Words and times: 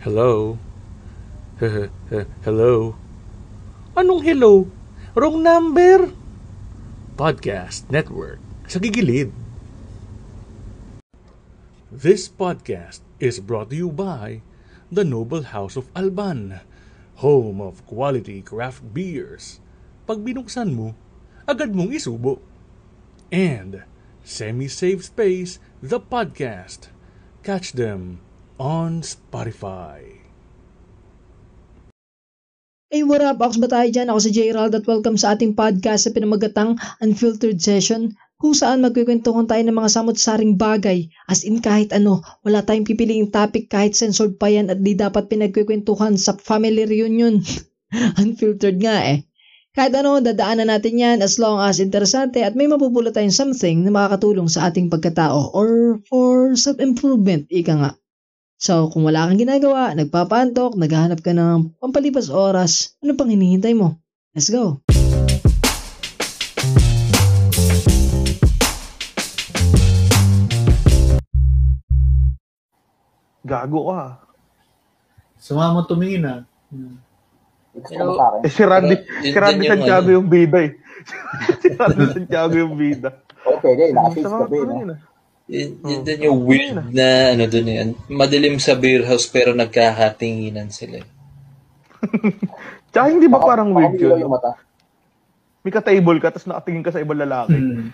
Hello? 0.00 0.56
hello? 2.40 2.96
Anong 3.92 4.24
hello? 4.24 4.64
Wrong 5.12 5.44
number? 5.44 6.16
Podcast 7.20 7.84
Network 7.92 8.40
sa 8.64 8.80
gigilid. 8.80 9.28
This 11.92 12.32
podcast 12.32 13.04
is 13.20 13.44
brought 13.44 13.68
to 13.68 13.76
you 13.76 13.92
by 13.92 14.40
the 14.88 15.04
Noble 15.04 15.52
House 15.52 15.76
of 15.76 15.92
Alban, 15.92 16.64
home 17.20 17.60
of 17.60 17.84
quality 17.84 18.40
craft 18.40 18.80
beers. 18.96 19.60
Pag 20.08 20.24
binuksan 20.24 20.72
mo, 20.72 20.96
agad 21.44 21.76
mong 21.76 21.92
isubo. 21.92 22.40
And 23.28 23.84
Semi-Safe 24.24 25.04
Space, 25.04 25.60
the 25.84 26.00
podcast. 26.00 26.88
Catch 27.44 27.76
them 27.76 28.24
on 28.60 29.00
Spotify. 29.00 30.04
Hey, 32.92 33.00
what 33.08 33.24
up? 33.24 33.40
Ako 33.40 33.64
ba 33.64 33.72
tayo 33.72 33.88
dyan? 33.88 34.12
Ako 34.12 34.20
si 34.20 34.30
J. 34.36 34.52
at 34.52 34.84
welcome 34.84 35.16
sa 35.16 35.32
ating 35.32 35.56
podcast 35.56 36.04
sa 36.04 36.12
pinamagatang 36.12 36.76
Unfiltered 37.00 37.56
Session 37.56 38.12
kung 38.36 38.52
saan 38.52 38.84
magkikwentuhan 38.84 39.48
tayo 39.48 39.62
ng 39.64 39.72
mga 39.72 39.90
samot-saring 39.94 40.60
bagay 40.60 41.08
as 41.30 41.46
in 41.46 41.64
kahit 41.64 41.94
ano, 41.96 42.20
wala 42.44 42.60
tayong 42.60 42.84
pipiliing 42.84 43.32
topic 43.32 43.72
kahit 43.72 43.96
censored 43.96 44.36
pa 44.36 44.52
yan 44.52 44.68
at 44.68 44.82
di 44.82 44.92
dapat 44.92 45.30
pinagkikwentuhan 45.32 46.20
sa 46.20 46.36
family 46.36 46.84
reunion. 46.84 47.40
Unfiltered 48.20 48.76
nga 48.82 48.96
eh. 49.06 49.24
Kahit 49.70 49.94
ano, 49.94 50.18
dadaanan 50.18 50.66
natin 50.66 50.98
yan 50.98 51.18
as 51.22 51.38
long 51.38 51.62
as 51.62 51.78
interesante 51.78 52.42
at 52.42 52.58
may 52.58 52.66
mapupulot 52.66 53.14
tayong 53.14 53.32
something 53.32 53.86
na 53.86 53.94
makakatulong 53.94 54.50
sa 54.50 54.66
ating 54.66 54.90
pagkatao 54.90 55.54
or 55.54 56.02
for 56.10 56.58
self-improvement, 56.58 57.46
ika 57.54 57.74
nga. 57.78 57.90
So, 58.60 58.92
kung 58.92 59.08
wala 59.08 59.24
kang 59.24 59.40
ginagawa, 59.40 59.96
nagpapantok, 59.96 60.76
naghahanap 60.76 61.24
ka 61.24 61.32
ng 61.32 61.80
pampalipas 61.80 62.28
oras, 62.28 62.92
ano 63.00 63.16
pang 63.16 63.32
hinihintay 63.32 63.72
mo? 63.72 63.96
Let's 64.36 64.52
go! 64.52 64.84
Gago 73.48 73.80
ka. 73.88 74.28
Sumama 75.40 75.88
tumingin 75.88 76.28
ah. 76.28 76.44
Pero, 77.88 78.12
eh, 78.44 78.52
si 78.52 78.60
Randy, 78.60 78.96
si 79.24 79.36
Randy 79.40 79.72
Santiago 79.72 80.12
ano. 80.12 80.16
yung 80.20 80.28
bida 80.28 80.68
eh. 80.68 80.76
si 81.64 81.72
Randy 81.80 82.04
Santiago 82.12 82.60
yung 82.60 82.76
bida. 82.76 83.24
Okay, 83.40 83.72
okay. 83.72 83.88
Nakasis 83.96 84.28
ka 84.28 84.44
ba 84.44 84.52
eh. 84.52 85.09
Yun, 85.50 85.82
yun 85.82 86.00
din 86.06 86.30
yung 86.30 86.46
weird 86.46 86.94
na 86.94 87.34
ano 87.34 87.50
dun 87.50 87.66
yan. 87.66 87.88
Madilim 88.06 88.62
sa 88.62 88.78
beer 88.78 89.02
house 89.02 89.26
pero 89.26 89.50
nagkakatinginan 89.50 90.70
sila. 90.70 91.02
Tsaka 92.94 93.06
hindi 93.10 93.26
ba 93.26 93.42
parang 93.42 93.74
weird 93.74 93.98
yun? 93.98 94.22
Yung 94.22 94.30
mata. 94.30 94.54
May 95.66 95.74
ka-table 95.74 96.22
ka, 96.22 96.30
tapos 96.30 96.46
nakatingin 96.46 96.86
ka 96.86 96.94
sa 96.94 97.02
ibang 97.02 97.18
lalaki. 97.18 97.58
Hmm. 97.58 97.90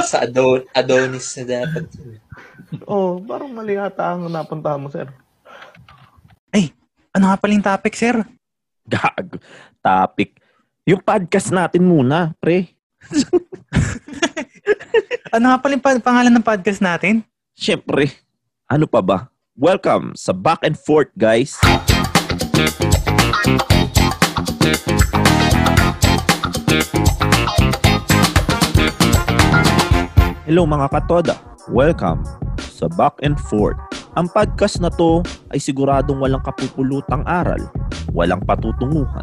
sa 0.10 0.26
Adon 0.26 0.66
Adonis 0.74 1.38
na 1.38 1.44
dapat. 1.62 1.84
oh, 2.88 3.22
parang 3.22 3.52
mali 3.52 3.78
ata 3.78 4.16
ang 4.16 4.26
napunta 4.26 4.74
mo, 4.74 4.88
sir. 4.90 5.06
Ay, 6.50 6.72
ano 7.12 7.30
nga 7.30 7.38
paling 7.38 7.62
topic, 7.62 7.94
sir? 7.94 8.18
Gag. 8.88 9.38
Topic. 9.78 10.34
Yung 10.88 11.04
podcast 11.04 11.52
natin 11.54 11.86
muna, 11.86 12.34
pre. 12.40 12.72
ano 15.30 15.54
nga 15.54 15.58
pala 15.62 15.78
yung 15.78 16.02
pangalan 16.02 16.32
ng 16.34 16.42
podcast 16.42 16.82
natin? 16.82 17.22
Siyempre, 17.54 18.10
ano 18.66 18.90
pa 18.90 18.98
ba? 18.98 19.30
Welcome 19.54 20.18
sa 20.18 20.34
Back 20.34 20.66
and 20.66 20.74
Forth, 20.74 21.14
guys. 21.14 21.54
Hello 30.50 30.66
mga 30.66 30.86
katoda. 30.90 31.38
Welcome 31.70 32.26
sa 32.58 32.90
Back 32.90 33.22
and 33.22 33.38
Forth. 33.38 33.78
Ang 34.18 34.26
podcast 34.34 34.82
na 34.82 34.90
to 34.90 35.22
ay 35.54 35.62
siguradong 35.62 36.18
walang 36.18 36.42
kapupulutang 36.42 37.22
aral, 37.30 37.70
walang 38.10 38.42
patutunguhan, 38.42 39.22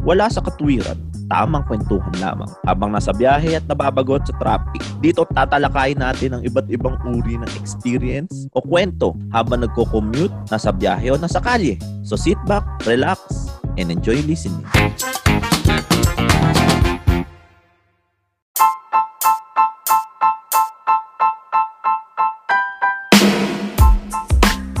wala 0.00 0.32
sa 0.32 0.40
katwiran, 0.40 0.96
tamang 1.32 1.64
kwentuhan 1.64 2.12
lamang 2.20 2.52
habang 2.68 2.92
nasa 2.92 3.08
biyahe 3.16 3.56
at 3.56 3.64
nababagot 3.64 4.28
sa 4.28 4.36
traffic. 4.36 4.84
Dito 5.00 5.24
tatalakayin 5.24 5.96
natin 5.96 6.36
ang 6.36 6.42
iba't 6.44 6.68
ibang 6.68 7.00
uri 7.08 7.40
ng 7.40 7.48
experience 7.56 8.52
o 8.52 8.60
kwento 8.60 9.16
habang 9.32 9.64
nagko-commute, 9.64 10.52
nasa 10.52 10.68
biyahe 10.68 11.08
o 11.08 11.16
nasa 11.16 11.40
kalye. 11.40 11.80
So 12.04 12.20
sit 12.20 12.36
back, 12.44 12.68
relax, 12.84 13.48
and 13.80 13.88
enjoy 13.88 14.20
listening. 14.28 14.60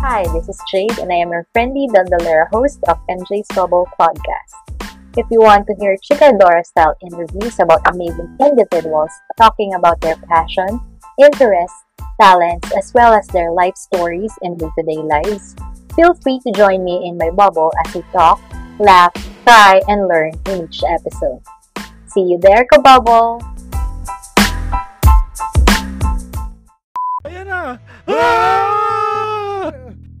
Hi, 0.00 0.24
this 0.32 0.48
is 0.48 0.56
Jade, 0.72 0.96
and 0.96 1.12
I 1.12 1.20
am 1.20 1.28
your 1.28 1.44
friendly 1.52 1.84
Dandalera 1.92 2.48
host 2.48 2.80
of 2.88 2.96
MJ's 3.12 3.44
Bubble 3.52 3.84
Podcast. 4.00 4.77
If 5.16 5.24
you 5.30 5.40
want 5.40 5.66
to 5.66 5.74
hear 5.80 5.96
Chicadora 6.04 6.64
style 6.66 6.94
interviews 7.00 7.56
about 7.60 7.80
amazing 7.88 8.36
individuals 8.40 9.10
talking 9.36 9.72
about 9.74 10.00
their 10.00 10.16
passion, 10.28 10.80
interests, 11.18 11.80
talents, 12.20 12.68
as 12.76 12.92
well 12.94 13.14
as 13.14 13.26
their 13.28 13.50
life 13.50 13.76
stories 13.76 14.32
and 14.42 14.58
day 14.58 14.68
to 14.68 14.82
day 14.84 15.00
lives, 15.00 15.56
feel 15.96 16.12
free 16.20 16.40
to 16.44 16.52
join 16.52 16.84
me 16.84 17.08
in 17.08 17.16
my 17.16 17.30
bubble 17.30 17.72
as 17.84 17.94
we 17.94 18.02
talk, 18.12 18.38
laugh, 18.78 19.12
cry, 19.44 19.80
and 19.88 20.06
learn 20.08 20.32
in 20.52 20.68
each 20.68 20.84
episode. 20.84 21.40
See 22.06 22.28
you 22.28 22.38
there, 22.40 22.68
Kabubble! 22.68 23.40
Ayan 27.24 27.48
na! 27.48 27.80
Ah! 28.06 28.57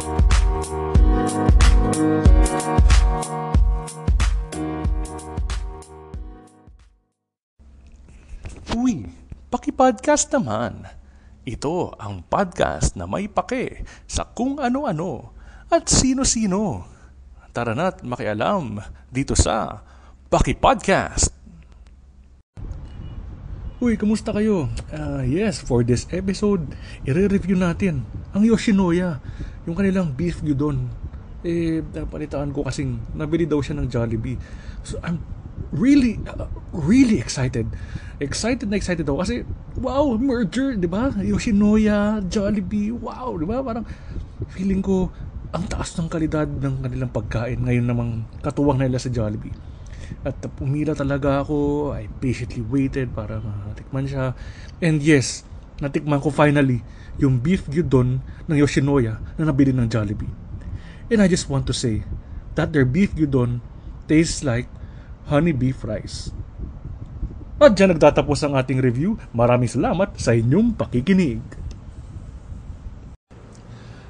Uy, 0.00 0.08
paki-podcast 9.52 10.32
naman. 10.32 10.88
Ito 11.44 11.92
ang 12.00 12.24
podcast 12.24 12.96
na 12.96 13.04
may 13.04 13.28
pake 13.28 13.84
sa 14.08 14.24
kung 14.24 14.56
ano-ano 14.56 15.36
at 15.68 15.92
sino-sino. 15.92 16.88
Tara 17.52 17.76
na't 17.76 18.00
makialam 18.00 18.80
dito 19.12 19.36
sa 19.36 19.84
Paki 20.32 20.56
Podcast. 20.56 21.28
Uy, 23.84 24.00
kumusta 24.00 24.32
kayo? 24.32 24.72
Uh, 24.92 25.24
yes, 25.28 25.60
for 25.60 25.84
this 25.84 26.08
episode, 26.08 26.72
i-review 27.04 27.56
natin 27.56 28.04
ang 28.32 28.44
Yoshinoya, 28.44 29.24
yung 29.68 29.76
kanilang 29.76 30.12
beef 30.16 30.40
gyudon. 30.40 30.88
eh, 31.40 31.80
napalitaan 31.80 32.52
ko 32.52 32.64
kasing 32.68 33.00
nabili 33.16 33.48
daw 33.48 33.64
siya 33.64 33.80
ng 33.80 33.88
Jollibee. 33.88 34.36
So, 34.84 35.00
I'm 35.00 35.24
really, 35.72 36.20
uh, 36.28 36.48
really 36.72 37.16
excited. 37.16 37.64
Excited 38.20 38.68
na 38.68 38.76
excited 38.76 39.08
ako 39.08 39.24
kasi, 39.24 39.34
wow, 39.80 40.04
merger, 40.20 40.76
di 40.76 40.84
ba? 40.84 41.08
Yoshinoya, 41.16 42.20
Jollibee, 42.28 42.92
wow, 42.92 43.32
di 43.40 43.48
ba? 43.48 43.64
Parang, 43.64 43.88
feeling 44.52 44.84
ko, 44.84 45.08
ang 45.50 45.64
taas 45.66 45.96
ng 45.96 46.06
kalidad 46.06 46.46
ng 46.46 46.84
kanilang 46.84 47.10
pagkain 47.10 47.58
ngayon 47.64 47.86
namang 47.88 48.10
katuwang 48.44 48.78
nila 48.78 49.00
sa 49.00 49.08
Jollibee. 49.08 49.56
At 50.20 50.36
pumila 50.52 50.92
talaga 50.92 51.40
ako, 51.40 51.90
I 51.96 52.10
patiently 52.20 52.60
waited 52.60 53.16
para 53.16 53.40
matikman 53.40 54.04
siya. 54.04 54.36
And 54.84 55.00
yes, 55.00 55.48
natikman 55.80 56.20
ko 56.20 56.28
finally 56.28 56.84
yung 57.16 57.40
beef 57.40 57.66
gyudon 57.68 58.20
ng 58.48 58.56
Yoshinoya 58.56 59.20
na 59.36 59.42
nabili 59.48 59.72
ng 59.72 59.88
Jollibee. 59.88 60.32
And 61.10 61.18
I 61.18 61.26
just 61.26 61.50
want 61.50 61.66
to 61.66 61.74
say 61.74 62.06
that 62.54 62.70
their 62.70 62.86
beef 62.86 63.16
gyudon 63.16 63.64
tastes 64.06 64.46
like 64.46 64.70
honey 65.26 65.52
beef 65.52 65.82
rice. 65.82 66.30
At 67.60 67.76
dyan 67.76 67.92
nagtatapos 67.92 68.40
ang 68.40 68.56
ating 68.56 68.80
review. 68.80 69.20
Maraming 69.36 69.68
salamat 69.68 70.16
sa 70.16 70.32
inyong 70.32 70.80
pakikinig. 70.80 71.44